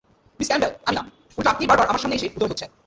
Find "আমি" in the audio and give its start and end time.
0.87-0.95